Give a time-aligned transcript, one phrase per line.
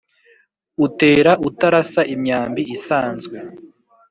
[0.85, 3.35] utera utarasa imyambi isanzwe